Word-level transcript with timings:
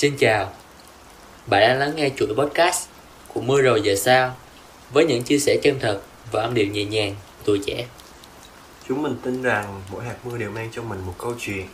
Xin 0.00 0.16
chào, 0.16 0.52
bạn 1.46 1.60
đang 1.60 1.78
lắng 1.78 1.92
nghe 1.96 2.10
chuỗi 2.16 2.28
podcast 2.36 2.88
của 3.28 3.40
Mưa 3.40 3.60
rồi 3.60 3.80
giờ 3.84 3.94
sao 3.96 4.36
với 4.92 5.04
những 5.04 5.22
chia 5.22 5.38
sẻ 5.38 5.56
chân 5.62 5.78
thật 5.80 6.00
và 6.32 6.42
âm 6.42 6.54
điệu 6.54 6.66
nhẹ 6.66 6.84
nhàng 6.84 7.14
tuổi 7.44 7.60
trẻ. 7.66 7.86
Chúng 8.88 9.02
mình 9.02 9.16
tin 9.22 9.42
rằng 9.42 9.82
mỗi 9.92 10.04
hạt 10.04 10.14
mưa 10.24 10.38
đều 10.38 10.50
mang 10.50 10.68
cho 10.72 10.82
mình 10.82 11.00
một 11.06 11.14
câu 11.18 11.34
chuyện 11.38 11.66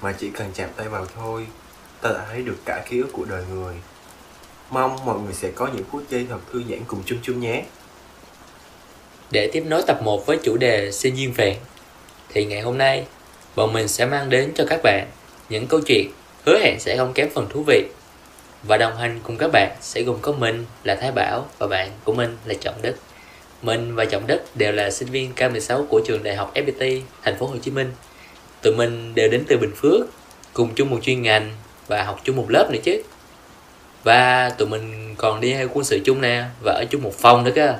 mà 0.00 0.12
chỉ 0.12 0.30
cần 0.34 0.50
chạm 0.54 0.68
tay 0.76 0.88
vào 0.88 1.06
thôi, 1.16 1.46
ta 2.00 2.10
đã 2.10 2.26
thấy 2.30 2.42
được 2.42 2.56
cả 2.64 2.84
ký 2.90 2.98
ức 2.98 3.08
của 3.12 3.24
đời 3.24 3.44
người. 3.52 3.74
Mong 4.70 5.04
mọi 5.04 5.18
người 5.18 5.34
sẽ 5.34 5.50
có 5.54 5.68
những 5.74 5.84
phút 5.90 6.02
giây 6.10 6.26
thật 6.28 6.40
thư 6.52 6.62
giãn 6.70 6.80
cùng 6.86 7.02
chung 7.06 7.18
chung 7.22 7.40
nhé. 7.40 7.64
Để 9.30 9.50
tiếp 9.52 9.64
nối 9.66 9.82
tập 9.86 10.02
1 10.02 10.26
với 10.26 10.38
chủ 10.42 10.56
đề 10.56 10.92
sinh 10.92 11.16
duyên 11.16 11.32
vẹn 11.32 11.56
thì 12.28 12.44
ngày 12.44 12.60
hôm 12.60 12.78
nay 12.78 13.06
bọn 13.56 13.72
mình 13.72 13.88
sẽ 13.88 14.06
mang 14.06 14.30
đến 14.30 14.52
cho 14.54 14.64
các 14.68 14.80
bạn 14.82 15.06
những 15.48 15.66
câu 15.66 15.80
chuyện 15.80 16.10
hứa 16.46 16.58
hẹn 16.58 16.80
sẽ 16.80 16.96
không 16.96 17.12
kém 17.12 17.30
phần 17.34 17.46
thú 17.48 17.64
vị 17.66 17.84
và 18.68 18.76
đồng 18.76 18.96
hành 18.96 19.20
cùng 19.22 19.36
các 19.36 19.50
bạn 19.52 19.76
sẽ 19.80 20.02
gồm 20.02 20.16
có 20.22 20.32
mình 20.32 20.64
là 20.84 20.94
Thái 20.94 21.12
Bảo 21.12 21.46
và 21.58 21.66
bạn 21.66 21.90
của 22.04 22.12
mình 22.12 22.36
là 22.44 22.54
Trọng 22.60 22.82
Đức. 22.82 22.94
Mình 23.62 23.94
và 23.94 24.04
Trọng 24.04 24.26
Đức 24.26 24.40
đều 24.54 24.72
là 24.72 24.90
sinh 24.90 25.08
viên 25.08 25.32
K16 25.36 25.86
của 25.86 26.00
trường 26.06 26.22
Đại 26.22 26.36
học 26.36 26.52
FPT 26.54 27.00
Thành 27.22 27.38
phố 27.38 27.46
Hồ 27.46 27.56
Chí 27.62 27.70
Minh. 27.70 27.92
Tụi 28.62 28.74
mình 28.76 29.14
đều 29.14 29.28
đến 29.28 29.44
từ 29.48 29.58
Bình 29.58 29.72
Phước, 29.76 30.00
cùng 30.52 30.74
chung 30.74 30.90
một 30.90 30.98
chuyên 31.02 31.22
ngành 31.22 31.50
và 31.88 32.02
học 32.02 32.20
chung 32.24 32.36
một 32.36 32.46
lớp 32.48 32.68
nữa 32.72 32.80
chứ. 32.82 33.02
Và 34.04 34.50
tụi 34.50 34.68
mình 34.68 35.14
còn 35.18 35.40
đi 35.40 35.52
hay 35.52 35.64
quân 35.72 35.84
sự 35.84 36.00
chung 36.04 36.20
nè 36.20 36.44
và 36.64 36.72
ở 36.72 36.84
chung 36.90 37.02
một 37.02 37.14
phòng 37.18 37.44
nữa 37.44 37.52
cơ. 37.54 37.74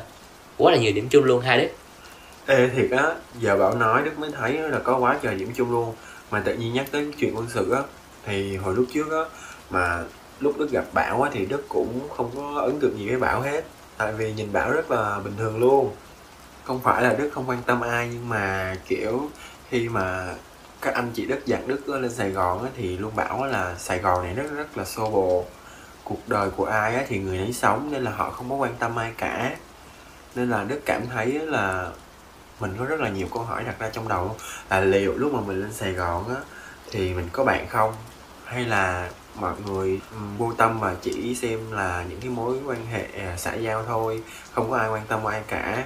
Quá 0.57 0.73
là 0.73 0.79
nhiều 0.79 0.93
điểm 0.93 1.09
chung 1.09 1.25
luôn 1.25 1.41
hai 1.41 1.59
đứa. 1.59 1.69
Ê 2.47 2.69
thiệt 2.69 2.91
á, 2.91 3.15
giờ 3.41 3.57
Bảo 3.57 3.75
nói 3.75 4.03
Đức 4.05 4.19
mới 4.19 4.31
thấy 4.41 4.53
là 4.53 4.79
có 4.79 4.99
quá 4.99 5.19
trời 5.23 5.35
điểm 5.35 5.51
chung 5.57 5.73
luôn 5.73 5.95
Mà 6.31 6.41
tự 6.41 6.55
nhiên 6.55 6.75
nhắc 6.75 6.87
tới 6.91 7.07
chuyện 7.19 7.37
quân 7.37 7.47
sự 7.55 7.71
á 7.71 7.83
thì 8.25 8.57
hồi 8.57 8.75
lúc 8.75 8.87
trước 8.93 9.11
á 9.11 9.25
Mà 9.71 10.05
lúc 10.41 10.59
Đức 10.59 10.71
gặp 10.71 10.85
Bảo 10.93 11.23
á 11.23 11.31
thì 11.33 11.47
Đức 11.47 11.69
cũng 11.69 12.09
không 12.17 12.31
có 12.37 12.61
ấn 12.61 12.81
tượng 12.81 12.99
gì 12.99 13.09
với 13.09 13.19
Bảo 13.19 13.41
hết. 13.41 13.65
Tại 13.97 14.13
vì 14.13 14.33
nhìn 14.33 14.53
Bảo 14.53 14.71
rất 14.71 14.91
là 14.91 15.21
bình 15.25 15.35
thường 15.39 15.61
luôn. 15.61 15.95
Không 16.65 16.81
phải 16.81 17.03
là 17.03 17.13
Đức 17.13 17.31
không 17.35 17.49
quan 17.49 17.63
tâm 17.63 17.81
ai 17.81 18.09
nhưng 18.13 18.29
mà 18.29 18.77
kiểu 18.89 19.31
khi 19.71 19.89
mà 19.89 20.35
các 20.81 20.95
anh 20.95 21.11
chị 21.15 21.27
Đức 21.27 21.47
dặn 21.47 21.69
Đức 21.69 21.89
lên 21.89 22.13
Sài 22.13 22.31
Gòn 22.31 22.65
á, 22.65 22.71
thì 22.77 22.99
luôn 22.99 23.17
bảo 23.17 23.47
là 23.47 23.75
Sài 23.79 23.99
Gòn 23.99 24.25
này 24.25 24.35
rất 24.35 24.45
rất 24.57 24.79
là 24.79 24.85
xô 24.85 25.11
bồ. 25.11 25.45
Cuộc 26.05 26.29
đời 26.29 26.51
của 26.51 26.65
ai 26.65 26.95
á, 26.95 27.05
thì 27.09 27.19
người 27.19 27.39
ấy 27.39 27.53
sống 27.53 27.89
nên 27.93 28.05
là 28.05 28.11
họ 28.11 28.31
không 28.31 28.51
có 28.51 28.57
quan 28.57 28.75
tâm 28.79 28.97
ai 28.99 29.13
cả. 29.19 29.57
Nên 30.35 30.51
là 30.51 30.65
Đức 30.65 30.81
cảm 30.87 31.07
thấy 31.07 31.33
là 31.33 31.91
mình 32.61 32.77
có 32.79 32.85
rất 32.85 33.01
là 33.01 33.09
nhiều 33.09 33.27
câu 33.35 33.43
hỏi 33.43 33.65
đặt 33.65 33.79
ra 33.79 33.91
trong 33.93 34.09
đầu 34.09 34.37
là 34.71 34.81
liệu 34.81 35.15
lúc 35.17 35.35
mà 35.35 35.41
mình 35.41 35.61
lên 35.61 35.73
Sài 35.73 35.93
Gòn 35.93 36.29
á 36.29 36.41
thì 36.91 37.15
mình 37.15 37.29
có 37.33 37.45
bạn 37.45 37.67
không? 37.69 37.93
Hay 38.51 38.65
là 38.65 39.11
mọi 39.35 39.55
người 39.67 40.01
ừ, 40.11 40.17
vô 40.39 40.53
tâm 40.53 40.81
và 40.81 40.95
chỉ 41.03 41.35
xem 41.35 41.73
là 41.73 42.05
những 42.09 42.21
cái 42.21 42.31
mối 42.31 42.57
quan 42.67 42.87
hệ 42.87 43.07
à, 43.19 43.37
xã 43.37 43.55
giao 43.55 43.85
thôi, 43.85 44.23
không 44.53 44.71
có 44.71 44.77
ai 44.77 44.91
quan 44.91 45.07
tâm 45.07 45.25
ai 45.25 45.43
cả. 45.49 45.85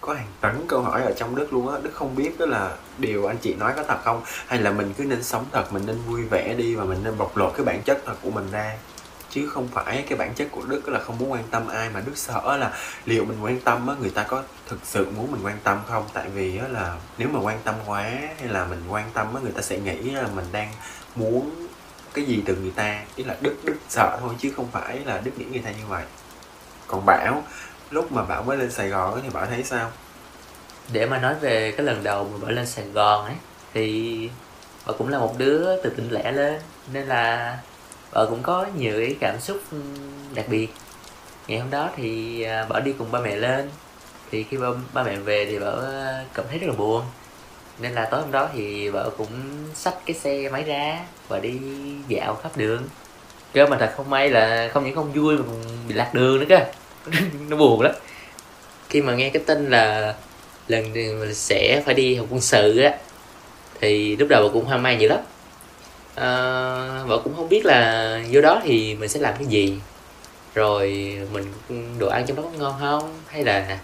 Có 0.00 0.14
hàng 0.14 0.32
tấn 0.40 0.64
câu 0.68 0.80
hỏi 0.80 1.02
ở 1.02 1.12
trong 1.16 1.36
đức 1.36 1.52
luôn 1.52 1.72
á. 1.72 1.78
Đức 1.82 1.90
không 1.94 2.16
biết 2.16 2.38
đó 2.38 2.46
là 2.46 2.76
điều 2.98 3.26
anh 3.26 3.36
chị 3.38 3.54
nói 3.54 3.72
có 3.76 3.82
thật 3.88 3.98
không, 4.04 4.22
hay 4.46 4.58
là 4.58 4.70
mình 4.70 4.94
cứ 4.96 5.04
nên 5.04 5.22
sống 5.22 5.44
thật, 5.52 5.72
mình 5.72 5.86
nên 5.86 5.98
vui 6.06 6.22
vẻ 6.22 6.54
đi 6.58 6.74
và 6.74 6.84
mình 6.84 7.00
nên 7.04 7.18
bộc 7.18 7.36
lộ 7.36 7.50
cái 7.50 7.64
bản 7.64 7.82
chất 7.82 7.98
thật 8.06 8.14
của 8.22 8.30
mình 8.30 8.50
ra. 8.50 8.76
Chứ 9.30 9.48
không 9.48 9.68
phải 9.68 10.04
cái 10.08 10.18
bản 10.18 10.34
chất 10.34 10.48
của 10.50 10.62
đức 10.66 10.88
là 10.88 11.00
không 11.00 11.18
muốn 11.18 11.32
quan 11.32 11.44
tâm 11.50 11.68
ai 11.68 11.90
mà 11.90 12.00
đức 12.00 12.16
sợ 12.16 12.56
là 12.56 12.72
liệu 13.04 13.24
mình 13.24 13.38
quan 13.42 13.60
tâm 13.60 13.86
á, 13.86 13.94
người 14.00 14.10
ta 14.10 14.22
có 14.22 14.42
thực 14.68 14.78
sự 14.84 15.06
muốn 15.16 15.32
mình 15.32 15.40
quan 15.44 15.58
tâm 15.64 15.78
không? 15.88 16.04
Tại 16.12 16.28
vì 16.28 16.58
á 16.58 16.68
là 16.68 16.96
nếu 17.18 17.28
mà 17.28 17.40
quan 17.40 17.58
tâm 17.64 17.74
quá 17.86 18.02
hay 18.40 18.48
là 18.48 18.64
mình 18.64 18.82
quan 18.88 19.10
tâm 19.14 19.34
á, 19.34 19.40
người 19.42 19.52
ta 19.52 19.62
sẽ 19.62 19.78
nghĩ 19.78 20.10
là 20.10 20.26
mình 20.34 20.46
đang 20.52 20.72
muốn 21.14 21.66
cái 22.14 22.24
gì 22.24 22.42
từ 22.46 22.56
người 22.56 22.72
ta 22.76 23.04
ý 23.16 23.24
là 23.24 23.36
đức 23.40 23.54
đức 23.64 23.76
sợ 23.88 24.18
thôi 24.20 24.34
chứ 24.38 24.52
không 24.56 24.66
phải 24.72 25.00
là 25.04 25.20
đức 25.24 25.30
nghĩ 25.38 25.44
người 25.44 25.62
ta 25.64 25.70
như 25.70 25.86
vậy. 25.88 26.04
Còn 26.86 27.06
bảo 27.06 27.42
lúc 27.90 28.12
mà 28.12 28.22
bảo 28.22 28.42
mới 28.42 28.56
lên 28.56 28.70
sài 28.70 28.88
gòn 28.88 29.20
thì 29.22 29.28
bảo 29.28 29.46
thấy 29.46 29.64
sao? 29.64 29.90
Để 30.92 31.06
mà 31.06 31.18
nói 31.18 31.34
về 31.40 31.72
cái 31.76 31.86
lần 31.86 32.02
đầu 32.02 32.28
mà 32.32 32.38
Bảo 32.38 32.50
lên 32.50 32.66
Sài 32.66 32.84
Gòn 32.84 33.24
ấy 33.24 33.34
Thì 33.74 34.30
Bảo 34.86 34.96
cũng 34.98 35.08
là 35.08 35.18
một 35.18 35.34
đứa 35.38 35.82
từ 35.82 35.90
tỉnh 35.90 36.10
lẻ 36.10 36.32
lên 36.32 36.60
Nên 36.92 37.06
là 37.06 37.58
Bảo 38.12 38.26
cũng 38.26 38.42
có 38.42 38.66
nhiều 38.76 38.94
cái 38.98 39.16
cảm 39.20 39.40
xúc 39.40 39.60
ừ, 39.70 39.78
đặc 40.34 40.48
biệt. 40.48 40.68
Ngày 41.46 41.58
hôm 41.58 41.70
đó 41.70 41.90
thì 41.96 42.42
à, 42.42 42.66
Bảo 42.68 42.80
đi 42.80 42.92
cùng 42.98 43.10
ba 43.10 43.20
mẹ 43.20 43.36
lên 43.36 43.70
Thì 44.30 44.42
khi 44.42 44.56
ba, 44.56 44.68
ba 44.92 45.02
mẹ 45.02 45.16
về 45.16 45.46
thì 45.46 45.58
Bảo 45.58 45.80
à, 45.80 46.24
cảm 46.34 46.44
thấy 46.48 46.58
rất 46.58 46.66
là 46.66 46.74
buồn. 46.74 47.02
Nên 47.78 47.92
là 47.92 48.04
tối 48.04 48.20
hôm 48.20 48.32
đó 48.32 48.48
thì 48.54 48.88
vợ 48.88 49.10
cũng 49.18 49.28
xách 49.74 49.94
cái 50.06 50.16
xe 50.16 50.48
máy 50.52 50.62
ra 50.62 51.00
Và 51.28 51.38
đi 51.38 51.52
dạo 52.08 52.38
khắp 52.42 52.56
đường. 52.56 52.82
Cơ 53.52 53.66
mà 53.66 53.76
thật 53.80 53.92
không 53.96 54.10
may 54.10 54.30
là 54.30 54.68
không 54.72 54.84
những 54.84 54.94
không 54.94 55.12
vui 55.12 55.36
mà 55.36 55.42
còn 55.46 55.62
bị 55.88 55.94
lạc 55.94 56.14
đường 56.14 56.38
nữa 56.38 56.46
cơ. 56.48 56.58
Nó 57.48 57.56
buồn 57.56 57.80
lắm. 57.80 57.92
Khi 58.88 59.02
mà 59.02 59.14
nghe 59.14 59.30
cái 59.30 59.42
tin 59.46 59.70
là 59.70 60.14
lần 60.68 60.92
mình 60.92 61.34
sẽ 61.34 61.82
phải 61.86 61.94
đi 61.94 62.14
học 62.14 62.26
quân 62.30 62.40
sự 62.40 62.78
á 62.78 62.94
Thì 63.80 64.16
lúc 64.16 64.28
đầu 64.28 64.42
vợ 64.42 64.50
cũng 64.52 64.64
hoang 64.64 64.82
mang 64.82 65.00
dữ 65.00 65.08
lắm. 65.08 65.18
À, 66.14 66.26
vợ 67.06 67.20
cũng 67.24 67.36
không 67.36 67.48
biết 67.48 67.64
là 67.64 68.20
vô 68.30 68.40
đó 68.40 68.60
thì 68.64 68.94
mình 68.94 69.08
sẽ 69.08 69.20
làm 69.20 69.34
cái 69.38 69.46
gì. 69.46 69.78
Rồi 70.54 71.14
mình 71.32 71.52
đồ 71.98 72.08
ăn 72.08 72.24
trong 72.26 72.36
đó 72.36 72.42
có 72.42 72.58
ngon 72.58 72.74
không? 72.80 73.14
Hay 73.26 73.44
là 73.44 73.78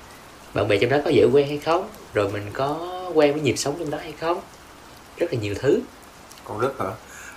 bạn 0.54 0.68
bè 0.68 0.76
trong 0.76 0.90
đó 0.90 0.96
có 1.04 1.10
dễ 1.10 1.24
quen 1.32 1.48
hay 1.48 1.58
không? 1.58 1.88
Rồi 2.14 2.28
mình 2.28 2.46
có 2.52 2.99
quen 3.14 3.32
với 3.32 3.42
nhịp 3.42 3.56
sống 3.56 3.76
trong 3.78 3.90
đó 3.90 3.98
hay 4.02 4.12
không? 4.12 4.40
Rất 5.16 5.32
là 5.32 5.40
nhiều 5.40 5.54
thứ. 5.60 5.80
Còn 6.44 6.60
đức 6.60 6.74
hả? 6.80 6.86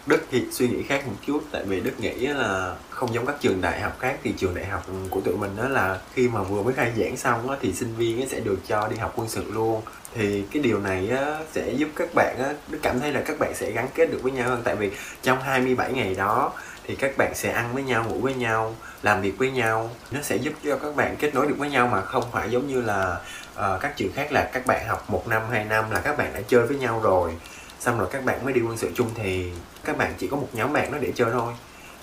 Đức 0.06 0.22
thì 0.32 0.44
suy 0.52 0.68
nghĩ 0.68 0.84
khác 0.84 1.08
một 1.08 1.14
chút 1.28 1.44
tại 1.52 1.64
vì 1.66 1.80
đức 1.80 2.00
nghĩ 2.00 2.28
là 2.28 2.76
không 2.90 3.14
giống 3.14 3.26
các 3.26 3.36
trường 3.42 3.62
đại 3.62 3.82
học 3.82 3.98
khác. 4.00 4.18
Thì 4.24 4.34
trường 4.38 4.56
đại 4.56 4.66
học 4.66 4.86
của 5.10 5.22
tụi 5.22 5.36
mình 5.38 5.56
đó 5.56 5.68
là 5.68 6.00
khi 6.14 6.28
mà 6.28 6.44
vừa 6.44 6.64
mới 6.64 6.74
khai 6.74 6.92
giảng 6.98 7.18
xong 7.18 7.58
thì 7.62 7.74
sinh 7.74 7.96
viên 7.96 8.30
sẽ 8.30 8.40
được 8.40 8.58
cho 8.68 8.88
đi 8.88 8.98
học 8.98 9.14
quân 9.16 9.30
sự 9.30 9.44
luôn. 9.52 9.82
Thì 10.16 10.44
cái 10.52 10.64
điều 10.64 10.80
này 10.80 11.10
á, 11.10 11.38
sẽ 11.54 11.72
giúp 11.72 11.90
các 11.96 12.10
bạn 12.16 12.36
á, 12.40 12.54
đức 12.68 12.80
cảm 12.82 13.00
thấy 13.00 13.12
là 13.12 13.22
các 13.26 13.40
bạn 13.40 13.56
sẽ 13.56 13.72
gắn 13.72 13.88
kết 13.96 14.12
được 14.12 14.20
với 14.24 14.32
nhau 14.32 14.50
hơn. 14.50 14.62
Tại 14.64 14.76
vì 14.76 14.92
trong 15.22 15.42
27 15.42 15.94
ngày 15.94 16.16
đó 16.16 16.52
thì 16.84 16.96
các 16.96 17.18
bạn 17.18 17.32
sẽ 17.36 17.52
ăn 17.52 17.74
với 17.74 17.84
nhau 17.84 18.06
ngủ 18.10 18.20
với 18.22 18.34
nhau 18.34 18.76
làm 19.04 19.22
việc 19.22 19.38
với 19.38 19.52
nhau. 19.52 19.90
Nó 20.12 20.22
sẽ 20.22 20.36
giúp 20.36 20.54
cho 20.64 20.78
các 20.78 20.96
bạn 20.96 21.16
kết 21.20 21.36
nối 21.36 21.48
được 21.48 21.56
với 21.58 21.70
nhau 21.70 21.88
mà 21.88 22.02
không 22.02 22.24
phải 22.32 22.52
giống 22.52 22.68
như 22.68 22.82
là 22.82 23.22
Ờ, 23.56 23.80
các 23.82 23.98
trường 23.98 24.12
khác 24.14 24.32
là 24.32 24.50
các 24.54 24.66
bạn 24.66 24.88
học 24.88 25.10
một 25.10 25.28
năm, 25.28 25.42
hai 25.52 25.66
năm 25.66 25.92
là 25.92 26.00
các 26.00 26.18
bạn 26.18 26.34
đã 26.34 26.42
chơi 26.48 26.66
với 26.68 26.78
nhau 26.78 27.00
rồi. 27.04 27.38
Xong 27.80 28.00
rồi 28.00 28.08
các 28.12 28.26
bạn 28.26 28.46
mới 28.46 28.54
đi 28.54 28.62
quân 28.62 28.78
sự 28.78 28.92
chung 28.96 29.10
thì 29.16 29.52
các 29.84 29.98
bạn 29.98 30.14
chỉ 30.18 30.28
có 30.28 30.38
một 30.38 30.48
nhóm 30.54 30.74
bạn 30.74 30.92
đó 30.92 30.98
để 31.02 31.12
chơi 31.16 31.32
thôi. 31.32 31.54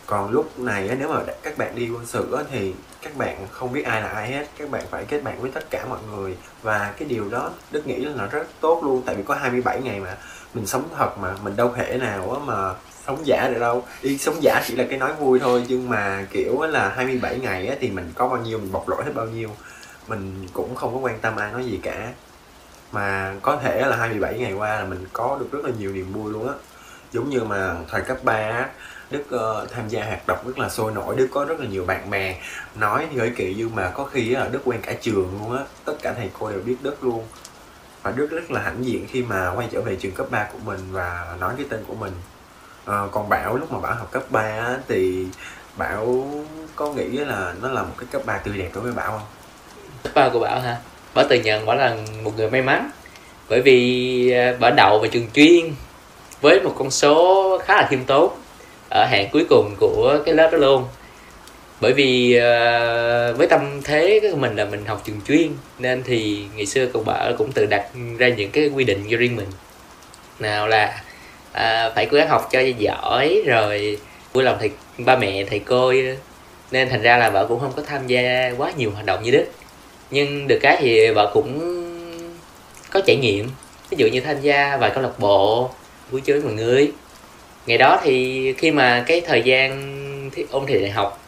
Còn 0.06 0.30
lúc 0.30 0.58
này 0.58 0.90
nếu 0.98 1.08
mà 1.08 1.20
các 1.42 1.58
bạn 1.58 1.74
đi 1.74 1.88
quân 1.90 2.06
sự 2.06 2.38
thì 2.50 2.74
các 3.02 3.16
bạn 3.16 3.46
không 3.50 3.72
biết 3.72 3.84
ai 3.84 4.02
là 4.02 4.08
ai 4.08 4.30
hết. 4.30 4.46
Các 4.58 4.70
bạn 4.70 4.82
phải 4.90 5.04
kết 5.04 5.22
bạn 5.22 5.42
với 5.42 5.50
tất 5.50 5.70
cả 5.70 5.84
mọi 5.88 5.98
người. 6.10 6.36
Và 6.62 6.94
cái 6.98 7.08
điều 7.08 7.28
đó 7.28 7.50
đức 7.70 7.86
nghĩ 7.86 7.96
là 7.96 8.12
nó 8.16 8.26
rất 8.26 8.46
tốt 8.60 8.80
luôn, 8.84 9.02
tại 9.06 9.14
vì 9.14 9.22
có 9.22 9.34
27 9.34 9.80
ngày 9.80 10.00
mà 10.00 10.16
mình 10.54 10.66
sống 10.66 10.88
thật 10.98 11.18
mà, 11.18 11.34
mình 11.42 11.56
đâu 11.56 11.72
thể 11.76 11.98
nào 11.98 12.42
mà 12.46 12.74
sống 13.06 13.26
giả 13.26 13.48
được 13.48 13.60
đâu. 13.60 13.84
Đi 14.02 14.18
sống 14.18 14.42
giả 14.42 14.62
chỉ 14.66 14.76
là 14.76 14.84
cái 14.90 14.98
nói 14.98 15.12
vui 15.12 15.38
thôi, 15.38 15.64
nhưng 15.68 15.88
mà 15.88 16.26
kiểu 16.30 16.62
là 16.62 16.88
27 16.88 17.38
ngày 17.38 17.76
thì 17.80 17.90
mình 17.90 18.12
có 18.14 18.28
bao 18.28 18.38
nhiêu, 18.38 18.58
mình 18.58 18.72
bộc 18.72 18.88
lộ 18.88 18.96
hết 18.96 19.12
bao 19.14 19.26
nhiêu 19.26 19.50
mình 20.08 20.46
cũng 20.52 20.74
không 20.74 20.94
có 20.94 21.00
quan 21.00 21.18
tâm 21.20 21.36
ai 21.36 21.52
nói 21.52 21.64
gì 21.64 21.80
cả. 21.82 22.12
Mà 22.92 23.34
có 23.42 23.56
thể 23.56 23.86
là 23.86 23.96
27 23.96 24.38
ngày 24.38 24.52
qua 24.52 24.76
là 24.76 24.84
mình 24.84 25.06
có 25.12 25.36
được 25.40 25.48
rất 25.52 25.64
là 25.64 25.70
nhiều 25.78 25.92
niềm 25.92 26.12
vui 26.12 26.32
luôn 26.32 26.48
á. 26.48 26.54
Giống 27.12 27.30
như 27.30 27.44
mà 27.44 27.74
thời 27.88 28.02
cấp 28.02 28.24
3 28.24 28.34
á 28.34 28.68
Đức 29.10 29.24
uh, 29.34 29.70
tham 29.70 29.88
gia 29.88 30.04
hoạt 30.04 30.26
động 30.26 30.38
rất 30.46 30.58
là 30.58 30.68
sôi 30.68 30.92
nổi 30.92 31.16
Đức 31.16 31.28
có 31.32 31.44
rất 31.44 31.60
là 31.60 31.66
nhiều 31.66 31.84
bạn 31.84 32.10
bè 32.10 32.36
nói 32.74 33.08
gửi 33.14 33.32
kỳ 33.36 33.54
nhưng 33.58 33.74
mà 33.74 33.90
có 33.94 34.04
khi 34.04 34.30
là 34.30 34.48
Đức 34.48 34.60
quen 34.64 34.80
cả 34.82 34.92
trường 35.00 35.38
luôn 35.38 35.56
á. 35.56 35.64
Tất 35.84 35.94
cả 36.02 36.12
thầy 36.12 36.30
cô 36.38 36.50
đều 36.50 36.60
biết 36.60 36.76
Đức 36.82 37.04
luôn. 37.04 37.26
Và 38.02 38.10
Đức 38.10 38.30
rất 38.30 38.50
là 38.50 38.60
hãnh 38.60 38.84
diện 38.84 39.06
khi 39.08 39.22
mà 39.22 39.52
quay 39.54 39.68
trở 39.72 39.80
về 39.80 39.96
trường 39.96 40.12
cấp 40.12 40.26
3 40.30 40.48
của 40.52 40.58
mình 40.64 40.80
và 40.90 41.36
nói 41.40 41.54
cái 41.56 41.66
tên 41.70 41.84
của 41.86 41.94
mình. 41.94 42.12
À, 42.86 43.02
còn 43.12 43.28
Bảo 43.28 43.56
lúc 43.56 43.72
mà 43.72 43.78
Bảo 43.78 43.94
học 43.94 44.08
cấp 44.12 44.22
3 44.30 44.40
á, 44.40 44.78
thì 44.88 45.26
Bảo 45.76 46.26
có 46.76 46.92
nghĩ 46.92 47.08
là 47.08 47.54
nó 47.62 47.68
là 47.68 47.82
một 47.82 47.94
cái 47.98 48.06
cấp 48.12 48.22
3 48.26 48.38
tươi 48.38 48.58
đẹp 48.58 48.70
đối 48.74 48.84
với 48.84 48.92
Bảo 48.92 49.10
không? 49.10 49.26
Cấp 50.02 50.12
ba 50.14 50.28
của 50.28 50.40
Bảo 50.40 50.60
hả? 50.60 50.76
Bảo 51.14 51.24
tự 51.28 51.36
nhận 51.40 51.66
Bảo 51.66 51.76
là 51.76 51.96
một 52.22 52.32
người 52.36 52.50
may 52.50 52.62
mắn. 52.62 52.90
Bởi 53.48 53.60
vì 53.60 54.30
à, 54.30 54.54
Bảo 54.60 54.70
đậu 54.70 54.98
vào 54.98 55.06
trường 55.06 55.26
chuyên 55.34 55.74
Với 56.40 56.60
một 56.60 56.74
con 56.78 56.90
số 56.90 57.58
khá 57.64 57.76
là 57.76 57.86
khiêm 57.90 58.04
tốn 58.04 58.32
Ở 58.90 59.04
hạng 59.04 59.28
cuối 59.32 59.46
cùng 59.50 59.74
của 59.78 60.18
cái 60.26 60.34
lớp 60.34 60.48
đó 60.52 60.58
luôn. 60.58 60.84
Bởi 61.80 61.92
vì 61.92 62.36
uh, 62.38 63.38
với 63.38 63.46
tâm 63.50 63.80
thế 63.84 64.20
của 64.32 64.36
mình 64.36 64.56
là 64.56 64.64
mình 64.64 64.84
học 64.86 65.02
trường 65.04 65.20
chuyên 65.28 65.48
Nên 65.78 66.02
thì 66.02 66.44
ngày 66.56 66.66
xưa 66.66 66.86
cậu 66.86 67.02
Bảo 67.02 67.32
cũng 67.38 67.52
tự 67.52 67.66
đặt 67.66 67.86
ra 68.18 68.28
những 68.28 68.50
cái 68.50 68.70
quy 68.74 68.84
định 68.84 69.04
cho 69.10 69.16
riêng 69.16 69.36
mình. 69.36 69.48
Nào 70.38 70.68
là 70.68 71.02
uh, 71.50 71.94
phải 71.94 72.06
cố 72.10 72.18
gắng 72.18 72.28
học 72.28 72.48
cho 72.52 72.60
giỏi 72.60 73.42
Rồi 73.46 73.98
vui 74.32 74.44
lòng 74.44 74.56
thầy 74.60 74.70
ba 74.98 75.16
mẹ 75.16 75.44
thầy 75.44 75.58
cô 75.58 75.92
Nên 76.70 76.88
thành 76.88 77.02
ra 77.02 77.16
là 77.16 77.30
Bảo 77.30 77.46
cũng 77.46 77.60
không 77.60 77.72
có 77.76 77.82
tham 77.86 78.06
gia 78.06 78.52
quá 78.58 78.72
nhiều 78.76 78.90
hoạt 78.90 79.06
động 79.06 79.22
như 79.22 79.30
Đức 79.30 79.44
nhưng 80.10 80.48
được 80.48 80.58
cái 80.62 80.76
thì 80.80 81.10
vợ 81.10 81.30
cũng 81.34 81.60
có 82.90 83.00
trải 83.06 83.16
nghiệm. 83.16 83.48
Ví 83.90 83.96
dụ 84.00 84.06
như 84.06 84.20
tham 84.20 84.40
gia 84.40 84.76
vài 84.76 84.90
câu 84.94 85.02
lạc 85.02 85.18
bộ, 85.18 85.70
vui 86.10 86.20
chơi 86.24 86.40
với 86.40 86.48
mọi 86.48 86.54
người. 86.54 86.92
Ngày 87.66 87.78
đó 87.78 88.00
thì 88.02 88.52
khi 88.52 88.70
mà 88.70 89.04
cái 89.06 89.20
thời 89.20 89.42
gian 89.42 90.30
ôn 90.50 90.66
thi 90.66 90.74
đại 90.80 90.90
học 90.90 91.20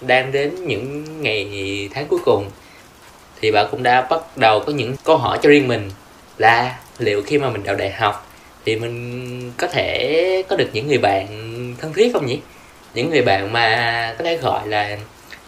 đang 0.00 0.32
đến 0.32 0.66
những 0.66 1.04
ngày 1.22 1.88
tháng 1.94 2.06
cuối 2.06 2.20
cùng, 2.24 2.50
thì 3.40 3.50
bạn 3.50 3.66
cũng 3.70 3.82
đã 3.82 4.00
bắt 4.10 4.36
đầu 4.36 4.60
có 4.60 4.72
những 4.72 4.94
câu 5.04 5.16
hỏi 5.16 5.38
cho 5.42 5.48
riêng 5.48 5.68
mình 5.68 5.90
là 6.38 6.78
liệu 6.98 7.22
khi 7.22 7.38
mà 7.38 7.50
mình 7.50 7.62
vào 7.62 7.74
đại 7.74 7.90
học 7.90 8.30
thì 8.64 8.76
mình 8.76 9.52
có 9.56 9.66
thể 9.66 10.42
có 10.48 10.56
được 10.56 10.70
những 10.72 10.88
người 10.88 10.98
bạn 10.98 11.26
thân 11.80 11.92
thiết 11.92 12.12
không 12.12 12.26
nhỉ? 12.26 12.40
Những 12.94 13.10
người 13.10 13.22
bạn 13.22 13.52
mà 13.52 14.14
có 14.18 14.24
thể 14.24 14.36
gọi 14.36 14.68
là 14.68 14.96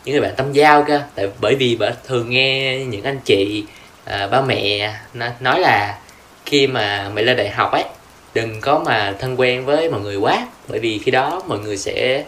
những 0.06 0.14
người 0.14 0.22
bạn 0.22 0.34
tâm 0.36 0.52
giao 0.52 0.84
cơ. 0.88 1.00
Tại 1.14 1.28
bởi 1.40 1.54
vì 1.54 1.76
bạn 1.76 1.92
thường 2.06 2.30
nghe 2.30 2.78
những 2.84 3.02
anh 3.02 3.18
chị 3.24 3.64
à, 4.04 4.26
ba 4.26 4.40
mẹ 4.40 4.92
nói 5.40 5.60
là 5.60 5.98
khi 6.44 6.66
mà 6.66 7.10
mày 7.14 7.24
lên 7.24 7.36
đại 7.36 7.50
học 7.50 7.72
ấy 7.72 7.84
đừng 8.34 8.60
có 8.60 8.82
mà 8.86 9.14
thân 9.18 9.40
quen 9.40 9.64
với 9.64 9.90
mọi 9.90 10.00
người 10.00 10.16
quá. 10.16 10.48
Bởi 10.68 10.80
vì 10.80 10.98
khi 10.98 11.10
đó 11.10 11.42
mọi 11.46 11.58
người 11.58 11.76
sẽ 11.76 12.24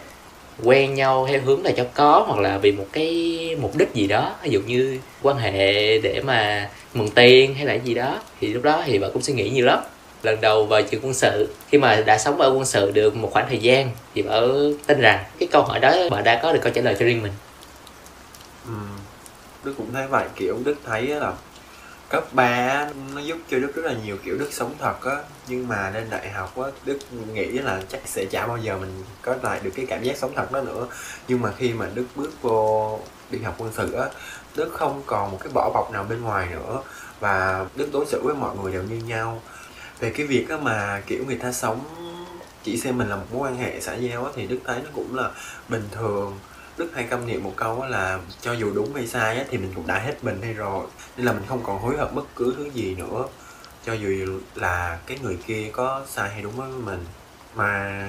quen 0.63 0.93
nhau 0.93 1.27
theo 1.29 1.41
hướng 1.45 1.65
là 1.65 1.71
cho 1.71 1.85
có 1.93 2.25
hoặc 2.27 2.39
là 2.39 2.57
vì 2.57 2.71
một 2.71 2.85
cái 2.91 3.39
mục 3.61 3.77
đích 3.77 3.93
gì 3.93 4.07
đó. 4.07 4.35
Ví 4.43 4.49
dụ 4.49 4.59
như 4.59 4.99
quan 5.21 5.37
hệ 5.37 5.97
để 5.99 6.21
mà 6.23 6.69
mừng 6.93 7.09
tiền 7.09 7.55
hay 7.55 7.65
là 7.65 7.73
gì 7.73 7.93
đó. 7.93 8.19
Thì 8.41 8.47
lúc 8.47 8.63
đó 8.63 8.83
thì 8.85 8.97
vợ 8.97 9.09
cũng 9.13 9.21
suy 9.21 9.33
nghĩ 9.33 9.49
nhiều 9.49 9.65
lắm. 9.65 9.79
Lần 10.23 10.41
đầu 10.41 10.65
vào 10.65 10.81
trường 10.81 11.01
quân 11.03 11.13
sự 11.13 11.53
khi 11.69 11.77
mà 11.77 11.95
đã 12.05 12.17
sống 12.17 12.41
ở 12.41 12.49
quân 12.49 12.65
sự 12.65 12.91
được 12.91 13.15
một 13.15 13.29
khoảng 13.31 13.45
thời 13.49 13.57
gian 13.57 13.89
thì 14.15 14.21
vợ 14.21 14.71
tin 14.87 15.01
rằng 15.01 15.23
cái 15.39 15.49
câu 15.51 15.63
hỏi 15.63 15.79
đó 15.79 15.95
vợ 16.11 16.21
đã 16.21 16.39
có 16.43 16.53
được 16.53 16.59
câu 16.61 16.73
trả 16.73 16.81
lời 16.81 16.95
cho 16.99 17.05
riêng 17.05 17.21
mình 17.21 17.31
ừ. 18.69 18.73
Đức 19.63 19.73
cũng 19.77 19.93
thấy 19.93 20.07
vậy 20.07 20.27
kiểu, 20.35 20.57
Đức 20.65 20.75
thấy 20.85 21.07
là 21.07 21.33
cấp 22.09 22.33
3 22.33 22.89
nó 23.15 23.21
giúp 23.21 23.37
cho 23.49 23.59
Đức 23.59 23.71
rất 23.75 23.85
là 23.85 23.93
nhiều 24.05 24.17
kiểu 24.23 24.37
Đức 24.37 24.49
sống 24.51 24.75
thật 24.79 25.03
á. 25.03 25.15
Nhưng 25.47 25.67
mà 25.67 25.89
lên 25.89 26.09
đại 26.09 26.29
học 26.29 26.57
á, 26.57 26.63
Đức 26.85 26.99
nghĩ 27.33 27.45
là 27.45 27.81
chắc 27.89 28.01
sẽ 28.05 28.25
chả 28.31 28.47
bao 28.47 28.57
giờ 28.57 28.77
mình 28.77 29.03
có 29.21 29.35
lại 29.43 29.59
được 29.63 29.71
cái 29.75 29.85
cảm 29.85 30.03
giác 30.03 30.17
sống 30.17 30.33
thật 30.35 30.51
đó 30.51 30.61
nữa. 30.61 30.87
Nhưng 31.27 31.41
mà 31.41 31.51
khi 31.57 31.73
mà 31.73 31.87
Đức 31.93 32.05
bước 32.15 32.41
vô 32.41 32.99
đi 33.31 33.39
học 33.39 33.55
quân 33.57 33.71
sự 33.75 33.91
á, 33.93 34.05
Đức 34.55 34.73
không 34.73 35.01
còn 35.05 35.31
một 35.31 35.37
cái 35.41 35.49
vỏ 35.53 35.71
bọc 35.73 35.91
nào 35.91 36.05
bên 36.09 36.21
ngoài 36.21 36.47
nữa. 36.51 36.81
Và 37.19 37.65
Đức 37.75 37.89
đối 37.93 38.05
xử 38.05 38.21
với 38.23 38.35
mọi 38.35 38.55
người 38.57 38.71
đều 38.71 38.83
như 38.83 38.95
nhau. 38.95 39.41
Về 39.99 40.09
cái 40.09 40.25
việc 40.27 40.49
á 40.49 40.57
mà 40.57 41.01
kiểu 41.07 41.23
người 41.27 41.37
ta 41.37 41.51
sống 41.51 41.85
chỉ 42.63 42.77
xem 42.77 42.97
mình 42.97 43.09
là 43.09 43.15
một 43.15 43.25
mối 43.31 43.49
quan 43.49 43.57
hệ 43.57 43.81
xã 43.81 43.95
giao 43.95 44.25
á, 44.25 44.31
thì 44.35 44.47
Đức 44.47 44.59
thấy 44.65 44.77
nó 44.83 44.89
cũng 44.95 45.15
là 45.15 45.29
bình 45.69 45.87
thường. 45.91 46.39
Đức 46.79 46.89
hay 46.95 47.03
câm 47.03 47.27
niệm 47.27 47.43
một 47.43 47.53
câu 47.55 47.85
là 47.89 48.19
cho 48.41 48.53
dù 48.53 48.71
đúng 48.73 48.93
hay 48.93 49.07
sai 49.07 49.37
á, 49.37 49.45
thì 49.49 49.57
mình 49.57 49.71
cũng 49.75 49.87
đã 49.87 49.99
hết 49.99 50.23
mình 50.23 50.41
hay 50.41 50.53
rồi. 50.53 50.85
Nên 51.17 51.25
là 51.25 51.33
mình 51.33 51.43
không 51.47 51.63
còn 51.63 51.79
hối 51.79 51.97
hận 51.97 52.15
bất 52.15 52.35
cứ 52.35 52.53
thứ 52.57 52.69
gì 52.73 52.95
nữa. 52.95 53.25
Cho 53.85 53.93
dù 53.93 54.39
là 54.55 54.99
cái 55.05 55.17
người 55.21 55.37
kia 55.47 55.69
có 55.73 56.01
sai 56.07 56.29
hay 56.29 56.41
đúng 56.41 56.55
với 56.55 56.69
mình. 56.69 57.05
Mà 57.55 58.03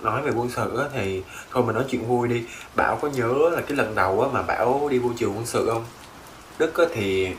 nói 0.00 0.22
về 0.22 0.30
quân 0.36 0.50
sự 0.50 0.78
á, 0.78 0.84
thì 0.92 1.22
thôi 1.52 1.64
mình 1.66 1.74
nói 1.74 1.84
chuyện 1.90 2.08
vui 2.08 2.28
đi. 2.28 2.44
Bảo 2.76 2.98
có 3.02 3.08
nhớ 3.08 3.34
là 3.52 3.60
cái 3.60 3.76
lần 3.76 3.94
đầu 3.94 4.22
á, 4.22 4.28
mà 4.32 4.42
Bảo 4.42 4.88
đi 4.90 4.98
vô 4.98 5.10
trường 5.16 5.36
quân 5.36 5.46
sự 5.46 5.70
không? 5.72 5.84
Đức 6.58 6.78
á, 6.78 6.84
thì 6.94 7.30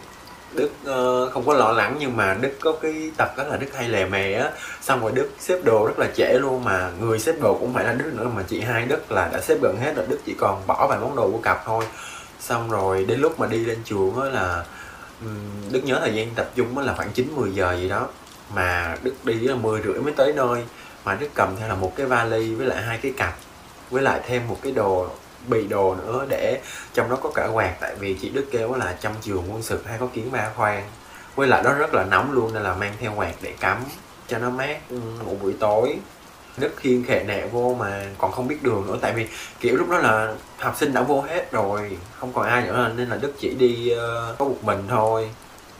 Đức 0.53 0.71
uh, 0.81 1.33
không 1.33 1.45
có 1.45 1.53
lo 1.53 1.71
lắng 1.71 1.95
nhưng 1.99 2.17
mà 2.17 2.37
Đức 2.41 2.51
có 2.59 2.73
cái 2.81 3.11
tập 3.17 3.33
đó 3.37 3.43
là 3.43 3.57
Đức 3.57 3.67
hay 3.75 3.89
lè 3.89 4.05
mè 4.05 4.33
á. 4.33 4.51
Xong 4.81 5.01
rồi 5.01 5.11
Đức 5.11 5.29
xếp 5.39 5.59
đồ 5.63 5.85
rất 5.85 5.99
là 5.99 6.07
trễ 6.15 6.33
luôn 6.33 6.63
mà 6.63 6.91
người 6.99 7.19
xếp 7.19 7.35
đồ 7.41 7.57
cũng 7.59 7.73
phải 7.73 7.83
là 7.83 7.93
Đức 7.93 8.11
nữa 8.13 8.27
mà 8.35 8.43
chị 8.47 8.61
hai 8.61 8.85
Đức 8.85 9.11
là 9.11 9.29
đã 9.33 9.41
xếp 9.41 9.57
gần 9.61 9.77
hết 9.77 9.95
rồi 9.95 10.05
Đức 10.09 10.19
chỉ 10.25 10.33
còn 10.39 10.67
bỏ 10.67 10.87
vài 10.87 10.99
món 10.99 11.15
đồ 11.15 11.31
của 11.31 11.37
cặp 11.37 11.61
thôi. 11.65 11.85
Xong 12.39 12.71
rồi 12.71 13.05
đến 13.05 13.19
lúc 13.19 13.39
mà 13.39 13.47
đi 13.47 13.57
lên 13.57 13.77
trường 13.85 14.21
á 14.21 14.29
là 14.29 14.65
Đức 15.71 15.81
nhớ 15.83 15.97
thời 15.99 16.15
gian 16.15 16.27
tập 16.35 16.49
trung 16.55 16.77
là 16.77 16.93
khoảng 16.93 17.11
9 17.11 17.35
10 17.35 17.51
giờ 17.51 17.75
gì 17.75 17.89
đó. 17.89 18.07
Mà 18.55 18.97
Đức 19.03 19.13
đi 19.23 19.33
là 19.33 19.55
10 19.55 19.81
rưỡi 19.81 20.01
mới 20.01 20.13
tới 20.13 20.33
nơi. 20.33 20.63
Mà 21.05 21.15
Đức 21.15 21.27
cầm 21.33 21.55
theo 21.59 21.67
là 21.67 21.75
một 21.75 21.93
cái 21.95 22.05
vali 22.05 22.53
với 22.53 22.67
lại 22.67 22.81
hai 22.81 22.97
cái 22.97 23.13
cặp 23.17 23.35
với 23.89 24.01
lại 24.01 24.21
thêm 24.27 24.47
một 24.47 24.57
cái 24.61 24.71
đồ 24.71 25.07
bị 25.47 25.67
đồ 25.67 25.95
nữa 25.95 26.25
để 26.29 26.61
trong 26.93 27.09
đó 27.09 27.17
có 27.23 27.29
cả 27.35 27.47
quạt. 27.53 27.73
Tại 27.79 27.95
vì 27.99 28.17
chị 28.21 28.29
Đức 28.29 28.45
kêu 28.51 28.73
là 28.73 28.97
trong 29.01 29.13
giường 29.21 29.43
quân 29.51 29.61
sự 29.61 29.79
hay 29.85 29.97
có 29.99 30.07
kiến 30.13 30.31
ba 30.31 30.49
khoan 30.55 30.83
với 31.35 31.47
lại 31.47 31.61
nó 31.63 31.73
rất 31.73 31.93
là 31.93 32.03
nóng 32.03 32.31
luôn 32.31 32.53
nên 32.53 32.63
là 32.63 32.75
mang 32.75 32.93
theo 32.99 33.13
quạt 33.15 33.33
để 33.41 33.53
cắm 33.59 33.83
cho 34.27 34.37
nó 34.37 34.49
mát 34.49 34.77
ừ, 34.89 34.97
ngủ 35.25 35.35
buổi 35.41 35.53
tối. 35.59 35.97
Đức 36.57 36.73
khiên 36.77 37.03
khệ 37.03 37.23
nẹ 37.27 37.47
vô 37.47 37.75
mà 37.79 38.05
còn 38.17 38.31
không 38.31 38.47
biết 38.47 38.63
đường 38.63 38.87
nữa. 38.87 38.97
Tại 39.01 39.13
vì 39.13 39.27
kiểu 39.59 39.75
lúc 39.75 39.89
đó 39.89 39.97
là 39.97 40.33
học 40.57 40.75
sinh 40.77 40.93
đã 40.93 41.01
vô 41.01 41.21
hết 41.21 41.51
rồi 41.51 41.97
không 42.19 42.33
còn 42.33 42.45
ai 42.45 42.61
nữa 42.61 42.91
nên 42.95 43.09
là 43.09 43.17
Đức 43.17 43.33
chỉ 43.39 43.49
đi 43.49 43.93
uh, 43.93 44.37
có 44.37 44.45
một 44.45 44.57
mình 44.61 44.83
thôi. 44.89 45.29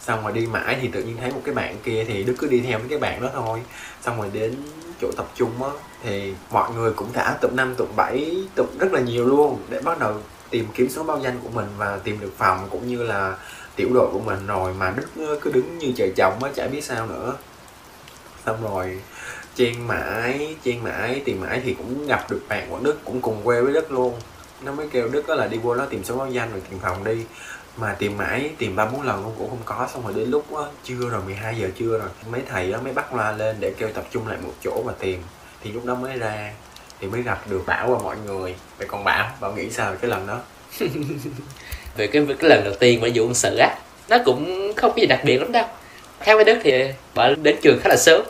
Xong 0.01 0.23
rồi 0.23 0.31
đi 0.31 0.45
mãi 0.45 0.77
thì 0.81 0.87
tự 0.87 1.03
nhiên 1.03 1.17
thấy 1.17 1.31
một 1.31 1.41
cái 1.45 1.55
bạn 1.55 1.75
kia 1.83 2.05
thì 2.07 2.23
Đức 2.23 2.35
cứ 2.39 2.47
đi 2.47 2.59
theo 2.59 2.79
với 2.79 2.89
cái 2.89 2.99
bạn 2.99 3.21
đó 3.21 3.29
thôi. 3.33 3.59
Xong 4.05 4.17
rồi 4.17 4.29
đến 4.33 4.55
chỗ 5.01 5.11
tập 5.17 5.25
trung 5.35 5.63
á, 5.63 5.69
thì 6.03 6.33
mọi 6.51 6.71
người 6.71 6.91
cũng 6.93 7.07
đã 7.13 7.37
tụm 7.41 7.55
năm, 7.55 7.75
tụm 7.75 7.87
bảy, 7.95 8.47
tụm 8.55 8.67
rất 8.79 8.93
là 8.93 8.99
nhiều 8.99 9.25
luôn 9.25 9.59
để 9.69 9.81
bắt 9.81 9.99
đầu 9.99 10.13
tìm 10.49 10.65
kiếm 10.73 10.89
số 10.89 11.03
báo 11.03 11.19
danh 11.23 11.39
của 11.43 11.49
mình 11.53 11.67
và 11.77 11.99
tìm 12.03 12.19
được 12.19 12.31
phòng 12.37 12.67
cũng 12.69 12.87
như 12.87 13.03
là 13.03 13.37
tiểu 13.75 13.89
đội 13.93 14.07
của 14.11 14.19
mình 14.19 14.47
rồi 14.47 14.73
mà 14.73 14.93
đức 14.97 15.37
cứ 15.41 15.51
đứng 15.53 15.77
như 15.77 15.93
trời 15.97 16.13
chồng 16.15 16.43
á, 16.43 16.51
chả 16.55 16.67
biết 16.67 16.83
sao 16.83 17.07
nữa. 17.07 17.33
Xong 18.45 18.63
rồi 18.63 19.01
chen 19.55 19.87
mãi 19.87 20.55
chen 20.63 20.83
mãi 20.83 21.21
tìm 21.25 21.41
mãi 21.41 21.61
thì 21.65 21.73
cũng 21.73 22.07
gặp 22.07 22.31
được 22.31 22.41
bạn 22.47 22.67
của 22.69 22.79
đức, 22.81 22.97
cũng 23.05 23.21
cùng 23.21 23.41
quê 23.43 23.61
với 23.61 23.73
đức 23.73 23.91
luôn. 23.91 24.13
Nó 24.61 24.71
mới 24.71 24.89
kêu 24.89 25.09
đức 25.09 25.29
là 25.29 25.47
đi 25.47 25.57
vô 25.57 25.75
đó 25.75 25.85
tìm 25.89 26.03
số 26.03 26.17
báo 26.17 26.27
danh 26.31 26.51
rồi 26.51 26.61
tìm 26.69 26.79
phòng 26.79 27.03
đi 27.03 27.25
mà 27.77 27.95
tìm 27.99 28.17
mãi 28.17 28.49
tìm 28.57 28.75
ba 28.75 28.85
bốn 28.85 29.01
lần 29.01 29.33
cũng 29.37 29.49
không 29.49 29.61
có 29.65 29.87
xong 29.93 30.03
rồi 30.03 30.13
đến 30.15 30.29
lúc 30.29 30.55
á, 30.57 30.63
trưa 30.83 31.09
rồi 31.09 31.21
12 31.25 31.55
giờ 31.57 31.69
trưa 31.79 31.97
rồi 31.97 32.09
mấy 32.31 32.41
thầy 32.49 32.71
á 32.71 32.79
mới 32.81 32.93
bắt 32.93 33.13
loa 33.13 33.31
lên 33.31 33.55
để 33.59 33.73
kêu 33.77 33.89
tập 33.93 34.05
trung 34.11 34.27
lại 34.27 34.37
một 34.43 34.53
chỗ 34.63 34.81
và 34.85 34.93
tìm. 34.99 35.21
Thì 35.63 35.71
lúc 35.71 35.85
đó 35.85 35.95
mới 35.95 36.17
ra 36.17 36.51
thì 36.99 37.07
mới 37.07 37.21
gặp 37.21 37.41
được 37.49 37.61
bảo 37.65 37.87
và 37.87 37.99
mọi 38.03 38.15
người. 38.25 38.55
Vậy 38.77 38.87
còn 38.87 39.03
bảo 39.03 39.31
bảo 39.39 39.53
nghĩ 39.53 39.69
sao 39.69 39.91
về 39.91 39.97
cái 40.01 40.11
lần 40.11 40.27
đó? 40.27 40.39
Về 41.97 42.07
cái 42.07 42.25
cái 42.39 42.49
lần 42.49 42.63
đầu 42.63 42.73
tiên 42.79 43.01
mà 43.01 43.07
vụ 43.15 43.33
sự 43.33 43.57
á 43.57 43.75
nó 44.09 44.17
cũng 44.25 44.73
không 44.75 44.91
có 44.91 44.97
gì 45.01 45.05
đặc 45.05 45.19
biệt 45.23 45.37
lắm 45.37 45.51
đâu. 45.51 45.65
Khác 46.19 46.35
với 46.35 46.43
đức 46.43 46.59
thì 46.63 46.83
bảo 47.15 47.35
đến 47.35 47.55
trường 47.61 47.79
khá 47.81 47.89
là 47.89 47.95
sớm. 47.97 48.21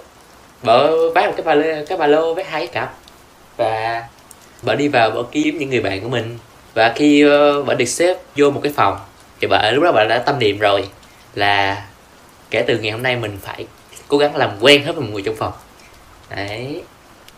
Bảo 0.63 0.87
vác 1.15 1.25
một 1.25 1.33
cái 1.37 1.43
ba 1.45 1.55
lô 1.55 1.85
cái 1.87 1.97
ba 1.97 2.07
lô 2.07 2.33
với 2.33 2.43
hai 2.43 2.67
cái 2.67 2.73
cặp. 2.73 2.93
Và 3.57 4.03
bảo 4.61 4.75
đi 4.75 4.87
vào 4.87 5.11
bảo 5.11 5.23
kiếm 5.31 5.57
những 5.57 5.69
người 5.69 5.81
bạn 5.81 6.01
của 6.01 6.09
mình. 6.09 6.37
Và 6.73 6.93
khi 6.95 7.21
ờ, 7.21 7.63
bảo 7.63 7.75
được 7.75 7.85
xếp 7.85 8.17
vô 8.35 8.49
một 8.49 8.59
cái 8.63 8.73
phòng 8.75 8.97
thì 9.41 9.47
bà, 9.47 9.71
lúc 9.71 9.83
đó 9.83 9.91
bà 9.91 10.03
đã 10.09 10.19
tâm 10.19 10.39
niệm 10.39 10.59
rồi 10.59 10.89
là 11.35 11.85
kể 12.49 12.63
từ 12.67 12.77
ngày 12.77 12.91
hôm 12.91 13.03
nay 13.03 13.15
mình 13.15 13.37
phải 13.41 13.67
cố 14.07 14.17
gắng 14.17 14.35
làm 14.35 14.51
quen 14.61 14.85
hết 14.85 14.95
mọi 14.95 15.05
người 15.09 15.21
trong 15.21 15.35
phòng. 15.35 15.53
Đấy. 16.29 16.83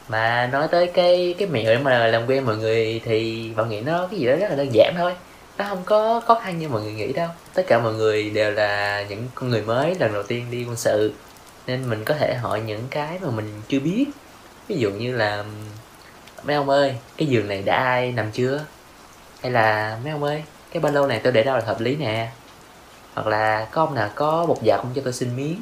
Mà 0.07 0.49
nói 0.51 0.67
tới 0.71 0.87
cái 0.87 1.35
cái 1.37 1.47
mẹo 1.47 1.65
để 1.65 1.77
mà 1.77 2.07
làm 2.07 2.25
quen 2.25 2.45
mọi 2.45 2.57
người 2.57 3.01
thì 3.05 3.49
bạn 3.55 3.69
nghĩ 3.69 3.81
nó 3.81 4.07
cái 4.11 4.19
gì 4.19 4.27
đó 4.27 4.35
rất 4.35 4.49
là 4.49 4.55
đơn 4.55 4.69
giản 4.73 4.93
thôi. 4.97 5.13
Nó 5.57 5.65
không 5.69 5.83
có 5.85 6.19
khó 6.19 6.35
khăn 6.35 6.59
như 6.59 6.69
mọi 6.69 6.81
người 6.81 6.93
nghĩ 6.93 7.13
đâu. 7.13 7.27
Tất 7.53 7.63
cả 7.67 7.79
mọi 7.79 7.93
người 7.93 8.29
đều 8.29 8.51
là 8.51 9.03
những 9.09 9.27
con 9.35 9.49
người 9.49 9.61
mới 9.61 9.95
lần 9.99 10.13
đầu 10.13 10.23
tiên 10.23 10.45
đi 10.51 10.65
quân 10.65 10.75
sự. 10.75 11.13
Nên 11.67 11.89
mình 11.89 12.05
có 12.05 12.13
thể 12.13 12.33
hỏi 12.33 12.61
những 12.61 12.83
cái 12.89 13.19
mà 13.21 13.29
mình 13.29 13.61
chưa 13.67 13.79
biết. 13.79 14.05
Ví 14.67 14.77
dụ 14.77 14.91
như 14.91 15.15
là, 15.15 15.43
mấy 16.43 16.55
ông 16.55 16.69
ơi, 16.69 16.95
cái 17.17 17.27
giường 17.27 17.47
này 17.47 17.61
đã 17.61 17.83
ai 17.83 18.11
nằm 18.11 18.31
chưa? 18.31 18.65
Hay 19.41 19.51
là, 19.51 19.97
mấy 20.03 20.11
ông 20.11 20.23
ơi 20.23 20.43
cái 20.71 20.81
ba 20.81 20.91
lô 20.91 21.07
này 21.07 21.19
tôi 21.23 21.33
để 21.33 21.43
đâu 21.43 21.57
là 21.57 21.63
hợp 21.65 21.79
lý 21.79 21.95
nè. 21.95 22.31
Hoặc 23.13 23.27
là 23.27 23.67
có 23.71 23.81
ông 23.81 23.95
nào 23.95 24.09
có 24.15 24.45
bột 24.45 24.57
giờ 24.61 24.77
không 24.77 24.91
cho 24.95 25.01
tôi 25.03 25.13
xin 25.13 25.35
miếng. 25.35 25.61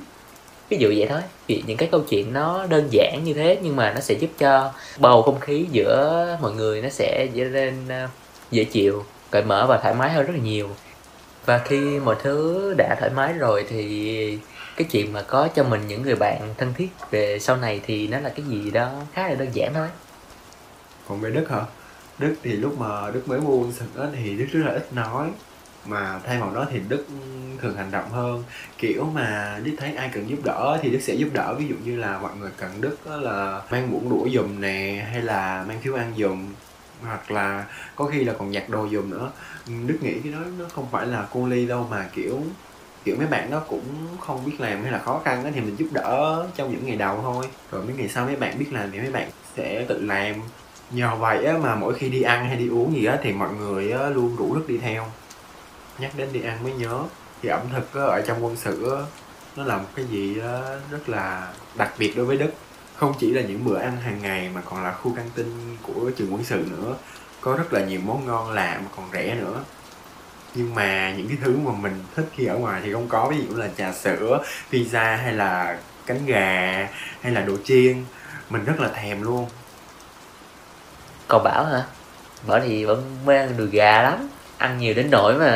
Ví 0.70 0.78
dụ 0.78 0.94
vậy 0.98 1.08
thôi. 1.10 1.22
Vì 1.48 1.64
những 1.68 1.78
cái 1.78 1.90
câu 1.92 2.02
chuyện 2.10 2.34
nó 2.34 2.66
đơn 2.66 2.88
giản 2.92 3.22
như 3.24 3.34
thế 3.34 3.60
nhưng 3.62 3.76
mà 3.76 3.94
nó 3.94 4.00
sẽ 4.00 4.14
giúp 4.14 4.30
cho 4.38 4.74
bầu 4.98 5.22
không 5.22 5.40
khí 5.40 5.66
giữa 5.72 6.38
mọi 6.42 6.52
người 6.52 6.82
nó 6.82 6.90
sẽ 6.90 7.28
trở 7.36 7.44
nên 7.44 7.88
ờ, 7.90 8.08
dễ 8.52 8.64
chịu, 8.64 9.06
cởi 9.32 9.44
mở 9.44 9.66
và 9.70 9.78
thoải 9.78 9.94
mái 9.94 10.10
hơn 10.10 10.26
rất 10.26 10.34
là 10.34 10.44
nhiều. 10.44 10.70
Và 11.46 11.58
khi 11.58 12.00
mọi 12.00 12.16
thứ 12.24 12.74
đã 12.78 12.96
thoải 13.00 13.12
mái 13.16 13.34
rồi 13.34 13.66
thì 13.70 14.40
cái 14.76 14.88
chuyện 14.92 15.14
mà 15.14 15.22
có 15.22 15.48
cho 15.56 15.64
mình 15.64 15.88
những 15.88 16.02
người 16.02 16.16
bạn 16.16 16.54
thân 16.58 16.74
thiết 16.74 16.88
về 17.12 17.40
sau 17.40 17.58
này 17.58 17.82
thì 17.86 18.08
nó 18.08 18.20
là 18.20 18.30
cái 18.30 18.46
gì 18.46 18.72
đó 18.72 18.92
khá 19.14 19.28
là 19.28 19.36
đơn 19.36 19.48
giản 19.54 19.74
thôi. 19.74 19.88
Còn 21.08 21.22
về 21.22 21.32
đức 21.32 21.50
hả? 21.50 21.62
Đức 22.20 22.36
thì 22.44 22.52
lúc 22.52 22.80
mà 22.80 23.12
đức 23.12 23.28
mới 23.28 23.42
mua 23.42 23.72
sực 23.72 24.02
á 24.02 24.08
thì 24.14 24.38
đức 24.38 24.46
rất 24.52 24.62
là 24.66 24.72
ít 24.72 24.94
nói. 24.94 25.30
Mà 25.86 26.20
thay 26.26 26.40
vào 26.40 26.56
đó 26.56 26.66
thì 26.72 26.82
đức 26.90 27.06
thường 27.62 27.78
hành 27.78 27.92
động 27.92 28.10
hơn. 28.10 28.44
Kiểu 28.78 29.04
mà 29.14 29.60
đức 29.64 29.72
thấy 29.78 29.96
ai 29.96 30.10
cần 30.14 30.30
giúp 30.30 30.38
đỡ 30.44 30.80
thì 30.82 30.90
đức 30.90 31.00
sẽ 31.02 31.14
giúp 31.14 31.30
đỡ. 31.34 31.56
Ví 31.60 31.68
dụ 31.68 31.76
như 31.84 31.98
là 31.98 32.20
mọi 32.20 32.32
người 32.40 32.52
cần 32.58 32.72
đức 32.82 32.98
là 33.08 33.62
mang 33.72 33.92
muỗng 33.92 34.10
đũa 34.10 34.30
dùm 34.30 34.62
nè 34.62 35.08
hay 35.12 35.22
là 35.22 35.66
mang 35.68 35.80
phiếu 35.82 35.96
ăn 35.96 36.14
dùm 36.18 36.46
hoặc 37.02 37.32
là 37.32 37.66
có 37.96 38.06
khi 38.06 38.24
là 38.24 38.34
còn 38.40 38.54
giặt 38.54 38.70
đồ 38.70 38.88
dùm 38.92 39.10
nữa. 39.10 39.32
Đức 39.68 39.98
nghĩ 40.02 40.14
cái 40.24 40.34
đó 40.34 40.40
nó 40.60 40.66
không 40.74 40.88
phải 40.92 41.06
là 41.06 41.28
cô 41.34 41.48
ly 41.48 41.68
đâu 41.68 41.88
mà 41.92 42.10
kiểu 42.14 42.42
kiểu 43.04 43.16
mấy 43.18 43.28
bạn 43.28 43.52
đó 43.52 43.64
cũng 43.68 43.84
không 44.20 44.46
biết 44.46 44.56
làm 44.60 44.84
hay 44.84 44.92
là 44.92 45.00
khó 45.00 45.22
khăn 45.26 45.44
đó, 45.44 45.50
thì 45.54 45.62
mình 45.62 45.76
giúp 45.76 45.88
đỡ 45.92 46.48
trong 46.56 46.72
những 46.72 46.86
ngày 46.86 46.96
đầu 46.96 47.20
thôi. 47.22 47.46
Rồi 47.72 47.84
mấy 47.86 47.96
ngày 47.96 48.10
sau 48.10 48.26
mấy 48.26 48.36
bạn 48.36 48.60
biết 48.60 48.74
làm 48.74 48.92
thì 48.92 49.00
mấy 49.00 49.12
bạn 49.12 49.30
sẽ 49.58 49.86
tự 49.88 50.02
làm 50.02 50.36
nhờ 50.92 51.16
vậy 51.16 51.46
á, 51.46 51.58
mà 51.58 51.76
mỗi 51.76 51.94
khi 51.94 52.10
đi 52.10 52.22
ăn 52.22 52.46
hay 52.46 52.56
đi 52.56 52.70
uống 52.70 52.96
gì 52.96 53.06
á 53.06 53.18
thì 53.24 53.32
mọi 53.32 53.54
người 53.54 53.92
á, 53.92 54.10
luôn 54.10 54.36
rủ 54.36 54.56
đức 54.56 54.64
đi 54.68 54.78
theo. 54.78 55.06
Nhắc 56.00 56.12
đến 56.18 56.30
đi 56.34 56.42
ăn 56.42 56.64
mới 56.64 56.74
nhớ. 56.74 57.00
Thì 57.42 57.50
ẩm 57.50 57.62
thực 57.74 57.94
ở 57.94 58.22
trong 58.28 58.46
quân 58.46 58.56
sự 58.56 58.98
nó 59.56 59.64
là 59.64 59.78
một 59.78 59.88
cái 59.96 60.06
gì 60.06 60.36
đó 60.36 60.62
rất 60.92 61.10
là 61.10 61.54
đặc 61.76 61.94
biệt 61.98 62.18
đối 62.18 62.26
với 62.26 62.38
đức. 62.38 62.52
Không 62.96 63.14
chỉ 63.20 63.34
là 63.34 63.42
những 63.42 63.66
bữa 63.66 63.78
ăn 63.78 63.98
hàng 63.98 64.20
ngày 64.22 64.50
mà 64.56 64.62
còn 64.70 64.84
là 64.84 64.92
khu 64.92 65.16
căng 65.16 65.30
tin 65.36 65.78
của 65.82 66.12
trường 66.18 66.34
quân 66.34 66.44
sự 66.44 66.66
nữa. 66.72 66.96
Có 67.42 67.54
rất 67.54 67.74
là 67.74 67.86
nhiều 67.86 68.00
món 68.06 68.26
ngon 68.26 68.52
lạ 68.52 68.80
mà 68.84 68.90
còn 68.96 69.10
rẻ 69.14 69.36
nữa. 69.36 69.64
Nhưng 70.56 70.76
mà 70.76 71.14
những 71.18 71.28
cái 71.28 71.38
thứ 71.42 71.58
mà 71.58 71.72
mình 71.72 72.04
thích 72.16 72.26
khi 72.36 72.46
ở 72.46 72.58
ngoài 72.58 72.82
thì 72.84 72.94
không 72.94 73.08
có. 73.08 73.28
Ví 73.30 73.38
dụ 73.50 73.56
là 73.56 73.70
trà 73.78 73.94
sữa 73.94 74.44
pizza 74.72 75.18
hay 75.18 75.34
là 75.34 75.80
cánh 76.06 76.26
gà 76.26 76.90
hay 77.22 77.32
là 77.32 77.42
đồ 77.42 77.54
chiên. 77.64 78.04
Mình 78.50 78.66
rất 78.66 78.80
là 78.80 78.90
thèm 78.90 79.22
luôn 79.22 79.50
còn 81.28 81.44
bảo 81.44 81.66
hả? 81.66 81.84
Bảo 82.48 82.60
thì 82.60 82.86
vẫn 82.86 83.04
mê 83.26 83.38
ăn 83.38 83.50
đùi 83.58 83.68
gà 83.68 84.02
lắm. 84.02 84.30
Ăn 84.58 84.78
nhiều 84.80 84.94
đến 84.94 85.08
nỗi 85.12 85.34
mà 85.34 85.48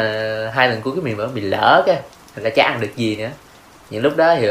hai 0.54 0.70
lần 0.70 0.82
cuối 0.82 0.94
cái 0.96 1.04
miệng 1.04 1.18
bảo 1.18 1.28
bị 1.28 1.42
lỡ 1.42 1.84
cái. 1.86 2.02
Thành 2.36 2.44
ra 2.44 2.50
chả 2.50 2.64
ăn 2.64 2.82
được 2.82 2.96
gì 2.96 3.16
nữa. 3.16 3.30
Những 3.90 4.04
lúc 4.04 4.18
đó 4.18 4.36
thì 4.36 4.48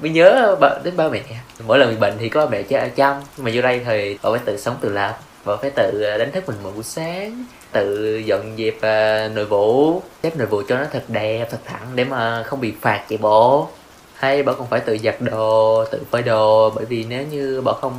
mới 0.00 0.10
nhớ 0.10 0.56
đến 0.84 0.96
ba 0.96 1.08
mẹ. 1.08 1.22
Mỗi 1.66 1.78
lần 1.78 1.90
bị 1.90 1.96
bệnh 1.96 2.14
thì 2.18 2.28
có 2.28 2.46
ba 2.46 2.50
mẹ 2.50 2.62
cho 2.62 2.80
chăm. 2.96 3.16
Nhưng 3.36 3.44
mà 3.44 3.50
vô 3.54 3.62
đây 3.62 3.80
thì 3.86 4.18
bảo 4.22 4.32
phải 4.32 4.42
tự 4.44 4.56
sống 4.56 4.76
tự 4.80 4.92
làm 4.92 5.12
bảo 5.46 5.56
phải 5.56 5.70
tự 5.70 6.02
ờ, 6.02 6.18
đánh 6.18 6.32
thức 6.32 6.48
mình 6.48 6.56
mỗi 6.62 6.72
buổi 6.72 6.82
sáng. 6.82 7.44
Tự 7.72 8.16
dọn 8.16 8.56
dẹp 8.58 8.74
ờ, 8.80 9.28
nội 9.28 9.44
vụ. 9.44 10.00
Xếp 10.22 10.36
nội 10.36 10.46
vụ 10.46 10.62
cho 10.68 10.78
nó 10.78 10.84
thật 10.92 11.02
đẹp, 11.08 11.48
thật 11.50 11.58
thẳng 11.64 11.86
để 11.94 12.04
mà 12.04 12.42
không 12.42 12.60
bị 12.60 12.74
phạt 12.80 13.04
chạy 13.08 13.18
bộ. 13.18 13.68
Hay 14.14 14.42
bảo 14.42 14.54
còn 14.54 14.66
phải 14.66 14.80
tự 14.80 14.98
giặt 15.04 15.20
đồ, 15.20 15.84
tự 15.84 16.00
phơi 16.10 16.22
đồ. 16.22 16.70
Bởi 16.70 16.84
vì 16.84 17.04
nếu 17.08 17.22
như 17.30 17.60
bảo 17.64 17.74
không 17.74 17.92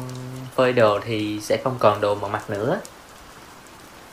phơi 0.57 0.73
đồ 0.73 0.99
thì 1.05 1.39
sẽ 1.41 1.57
không 1.63 1.75
còn 1.79 2.01
đồ 2.01 2.15
mà 2.15 2.27
mặc 2.27 2.49
nữa. 2.49 2.81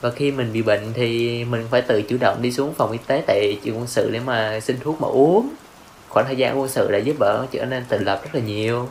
Và 0.01 0.11
khi 0.11 0.31
mình 0.31 0.53
bị 0.53 0.61
bệnh 0.61 0.93
thì 0.93 1.43
mình 1.45 1.67
phải 1.71 1.81
tự 1.81 2.01
chủ 2.01 2.17
động 2.19 2.41
đi 2.41 2.51
xuống 2.51 2.73
phòng 2.73 2.91
y 2.91 2.97
tế 3.07 3.23
tại 3.27 3.59
trường 3.63 3.77
quân 3.77 3.87
sự 3.87 4.09
để 4.11 4.19
mà 4.19 4.59
xin 4.59 4.79
thuốc 4.83 5.01
mà 5.01 5.07
uống. 5.07 5.49
Khoảng 6.09 6.25
thời 6.25 6.35
gian 6.35 6.59
quân 6.59 6.69
sự 6.69 6.91
đã 6.91 6.97
giúp 6.97 7.15
vợ 7.19 7.45
trở 7.51 7.65
nên 7.65 7.85
tự 7.89 7.97
lập 7.97 8.21
rất 8.23 8.29
là 8.35 8.41
nhiều. 8.41 8.89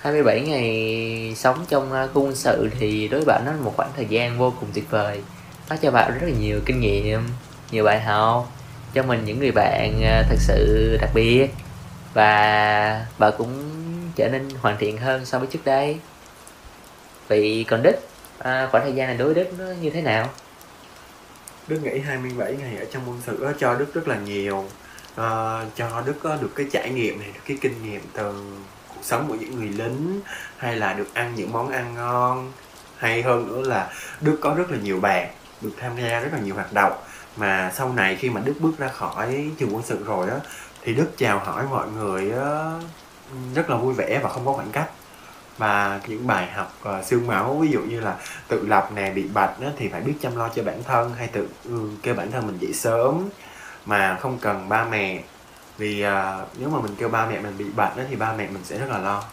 27 0.00 0.40
ngày 0.40 1.34
sống 1.36 1.64
trong 1.68 1.92
à, 1.92 2.06
khu 2.06 2.22
quân 2.22 2.34
sự 2.34 2.68
thì 2.78 3.08
đối 3.08 3.20
với 3.20 3.26
bạn 3.26 3.42
nó 3.46 3.52
là 3.52 3.58
một 3.60 3.72
khoảng 3.76 3.90
thời 3.96 4.06
gian 4.06 4.38
vô 4.38 4.52
cùng 4.60 4.68
tuyệt 4.74 4.90
vời. 4.90 5.22
Nó 5.70 5.76
cho 5.82 5.90
bạn 5.90 6.12
rất 6.12 6.26
là 6.26 6.32
nhiều 6.40 6.60
kinh 6.66 6.80
nghiệm, 6.80 7.20
nhiều 7.70 7.84
bài 7.84 8.00
học, 8.00 8.52
cho 8.94 9.02
mình 9.02 9.24
những 9.24 9.38
người 9.38 9.52
bạn 9.52 10.02
à, 10.04 10.22
thật 10.28 10.36
sự 10.38 10.96
đặc 11.00 11.10
biệt. 11.14 11.54
Và 12.14 13.06
bạn 13.18 13.32
cũng 13.38 13.70
trở 14.16 14.28
nên 14.28 14.48
hoàn 14.60 14.76
thiện 14.78 14.98
hơn 14.98 15.24
so 15.24 15.38
với 15.38 15.48
trước 15.52 15.64
đây 15.64 15.98
vậy 17.28 17.64
còn 17.68 17.82
Đức 17.82 17.96
à, 18.38 18.68
khoảng 18.70 18.84
thời 18.84 18.94
gian 18.94 19.06
này 19.06 19.16
đối 19.16 19.34
với 19.34 19.44
Đức 19.44 19.50
nó 19.58 19.64
như 19.80 19.90
thế 19.90 20.02
nào? 20.02 20.28
Đức 21.68 21.80
nghĩ 21.82 21.98
27 21.98 22.56
ngày 22.56 22.76
ở 22.76 22.84
trong 22.92 23.02
quân 23.06 23.20
sự 23.26 23.54
cho 23.58 23.74
Đức 23.74 23.94
rất 23.94 24.08
là 24.08 24.16
nhiều. 24.16 24.64
À, 25.16 25.64
cho 25.74 26.02
Đức 26.06 26.14
có 26.22 26.36
được 26.36 26.50
cái 26.54 26.66
trải 26.72 26.90
nghiệm 26.90 27.18
này, 27.18 27.28
được 27.34 27.40
cái 27.46 27.58
kinh 27.60 27.82
nghiệm 27.82 28.00
từ 28.12 28.32
cuộc 28.88 29.02
sống 29.02 29.28
của 29.28 29.34
những 29.34 29.56
người 29.56 29.68
lính 29.68 30.20
hay 30.56 30.76
là 30.76 30.92
được 30.92 31.14
ăn 31.14 31.32
những 31.36 31.52
món 31.52 31.70
ăn 31.70 31.94
ngon. 31.94 32.52
Hay 32.96 33.22
hơn 33.22 33.48
nữa 33.48 33.68
là 33.68 33.92
Đức 34.20 34.38
có 34.40 34.54
rất 34.54 34.70
là 34.70 34.78
nhiều 34.82 35.00
bạn 35.00 35.28
được 35.60 35.72
tham 35.80 35.92
gia 35.96 36.20
rất 36.20 36.32
là 36.32 36.38
nhiều 36.38 36.54
hoạt 36.54 36.72
động. 36.72 36.92
Mà 37.36 37.72
sau 37.74 37.92
này 37.92 38.16
khi 38.16 38.30
mà 38.30 38.40
Đức 38.44 38.54
bước 38.60 38.72
ra 38.78 38.88
khỏi 38.88 39.50
trường 39.58 39.74
quân 39.74 39.82
sự 39.86 40.04
rồi 40.04 40.26
đó 40.26 40.36
thì 40.82 40.94
Đức 40.94 41.06
chào 41.16 41.38
hỏi 41.38 41.64
mọi 41.70 41.88
người 41.88 42.32
rất 43.54 43.70
là 43.70 43.76
vui 43.76 43.94
vẻ 43.94 44.20
và 44.22 44.28
không 44.28 44.46
có 44.46 44.52
khoảng 44.52 44.70
cách 44.72 44.90
và 45.62 46.00
những 46.06 46.26
bài 46.26 46.50
học 46.54 46.78
uh, 46.88 47.04
xương 47.04 47.26
máu 47.26 47.54
ví 47.54 47.68
dụ 47.70 47.80
như 47.80 48.00
là 48.00 48.16
tự 48.48 48.66
lập 48.66 48.90
nè 48.94 49.10
bị 49.10 49.22
bạch 49.34 49.60
đó, 49.60 49.68
thì 49.76 49.88
phải 49.88 50.00
biết 50.00 50.14
chăm 50.20 50.36
lo 50.36 50.48
cho 50.48 50.62
bản 50.62 50.82
thân 50.82 51.14
hay 51.18 51.26
tự 51.28 51.48
ừ, 51.64 51.88
kêu 52.02 52.14
bản 52.14 52.30
thân 52.30 52.46
mình 52.46 52.58
dậy 52.60 52.72
sớm 52.72 53.28
mà 53.86 54.18
không 54.20 54.38
cần 54.38 54.68
ba 54.68 54.84
mẹ. 54.84 55.22
Vì 55.78 56.04
uh, 56.04 56.48
nếu 56.58 56.68
mà 56.68 56.80
mình 56.80 56.94
kêu 56.98 57.08
ba 57.08 57.26
mẹ 57.26 57.40
mình 57.40 57.58
bị 57.58 57.64
bạch 57.76 57.96
đó, 57.96 58.02
thì 58.10 58.16
ba 58.16 58.32
mẹ 58.32 58.48
mình 58.50 58.64
sẽ 58.64 58.78
rất 58.78 58.90
là 58.90 58.98
lo. 58.98 59.24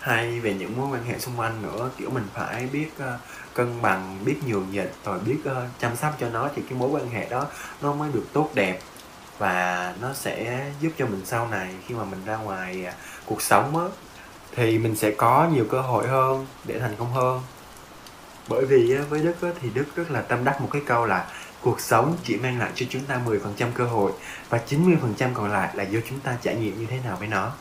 Hay 0.00 0.40
về 0.40 0.54
những 0.54 0.76
mối 0.76 0.88
quan 0.92 1.04
hệ 1.04 1.18
xung 1.18 1.40
quanh 1.40 1.62
nữa 1.62 1.90
kiểu 1.96 2.10
mình 2.10 2.26
phải 2.34 2.68
biết 2.72 2.88
uh, 2.96 3.20
cân 3.54 3.82
bằng 3.82 4.18
biết 4.24 4.36
nhường 4.46 4.70
nhịn 4.70 4.88
rồi 5.04 5.18
biết 5.18 5.38
uh, 5.50 5.56
chăm 5.80 5.96
sóc 5.96 6.16
cho 6.20 6.28
nó 6.28 6.48
thì 6.56 6.62
cái 6.70 6.78
mối 6.78 6.88
quan 6.90 7.10
hệ 7.10 7.28
đó 7.28 7.46
nó 7.82 7.92
mới 7.92 8.10
được 8.12 8.24
tốt 8.32 8.50
đẹp 8.54 8.78
và 9.38 9.94
nó 10.00 10.12
sẽ 10.14 10.66
giúp 10.80 10.90
cho 10.98 11.06
mình 11.06 11.22
sau 11.24 11.48
này 11.48 11.74
khi 11.86 11.94
mà 11.94 12.04
mình 12.04 12.24
ra 12.26 12.36
ngoài 12.36 12.86
uh, 12.88 12.94
cuộc 13.26 13.42
sống 13.42 13.78
á 13.78 13.84
thì 14.56 14.78
mình 14.78 14.96
sẽ 14.96 15.10
có 15.10 15.48
nhiều 15.54 15.64
cơ 15.70 15.80
hội 15.80 16.08
hơn 16.08 16.46
để 16.64 16.78
thành 16.78 16.96
công 16.98 17.12
hơn 17.12 17.42
bởi 18.48 18.66
vì 18.66 18.96
với 19.10 19.22
Đức 19.22 19.52
thì 19.62 19.70
Đức 19.74 19.84
rất 19.96 20.10
là 20.10 20.20
tâm 20.20 20.44
đắc 20.44 20.60
một 20.60 20.68
cái 20.72 20.82
câu 20.86 21.06
là 21.06 21.26
cuộc 21.60 21.80
sống 21.80 22.16
chỉ 22.24 22.36
mang 22.36 22.58
lại 22.58 22.70
cho 22.74 22.86
chúng 22.90 23.04
ta 23.04 23.20
10% 23.26 23.38
cơ 23.74 23.84
hội 23.84 24.12
và 24.48 24.60
90% 24.68 25.34
còn 25.34 25.52
lại 25.52 25.70
là 25.74 25.82
do 25.82 26.00
chúng 26.08 26.20
ta 26.20 26.36
trải 26.42 26.56
nghiệm 26.56 26.78
như 26.78 26.86
thế 26.86 26.98
nào 27.04 27.16
với 27.16 27.28
nó. 27.28 27.52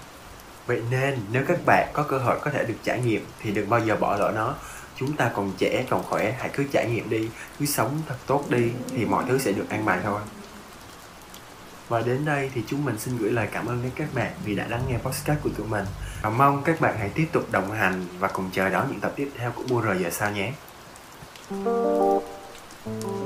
Vậy 0.67 0.81
nên 0.91 1.19
nếu 1.31 1.43
các 1.47 1.65
bạn 1.65 1.89
có 1.93 2.03
cơ 2.03 2.17
hội 2.17 2.39
có 2.41 2.51
thể 2.51 2.63
được 2.63 2.77
trải 2.83 3.01
nghiệm 3.01 3.25
thì 3.39 3.51
đừng 3.51 3.69
bao 3.69 3.79
giờ 3.79 3.95
bỏ 3.95 4.17
lỡ 4.17 4.31
nó. 4.35 4.55
Chúng 4.95 5.15
ta 5.15 5.31
còn 5.35 5.51
trẻ, 5.57 5.85
còn 5.89 6.03
khỏe, 6.03 6.35
hãy 6.39 6.50
cứ 6.53 6.63
trải 6.71 6.89
nghiệm 6.89 7.09
đi, 7.09 7.29
cứ 7.59 7.65
sống 7.65 8.01
thật 8.07 8.15
tốt 8.27 8.43
đi 8.50 8.71
thì 8.89 9.05
mọi 9.05 9.23
thứ 9.27 9.38
sẽ 9.38 9.51
được 9.51 9.65
an 9.69 9.85
bài 9.85 10.00
thôi. 10.03 10.21
Và 11.93 12.01
đến 12.01 12.25
đây 12.25 12.51
thì 12.53 12.63
chúng 12.67 12.85
mình 12.85 13.00
xin 13.00 13.17
gửi 13.17 13.31
lời 13.31 13.47
cảm 13.51 13.65
ơn 13.65 13.83
đến 13.83 13.91
các 13.95 14.13
bạn 14.13 14.31
vì 14.45 14.55
đã 14.55 14.67
lắng 14.67 14.81
nghe 14.88 14.97
podcast 14.97 15.41
của 15.43 15.50
tụi 15.57 15.67
mình. 15.67 15.85
Và 16.21 16.29
mong 16.29 16.63
các 16.63 16.81
bạn 16.81 16.95
hãy 16.97 17.09
tiếp 17.09 17.27
tục 17.31 17.51
đồng 17.51 17.71
hành 17.71 18.05
và 18.19 18.27
cùng 18.27 18.50
chờ 18.51 18.69
đón 18.69 18.88
những 18.89 19.00
tập 19.00 19.13
tiếp 19.15 19.31
theo 19.38 19.51
của 19.51 19.63
Bua 19.69 19.81
giờ 19.93 20.09
sao 20.09 20.31
nhé. 20.31 20.53
Thank 21.50 23.03
you. 23.03 23.23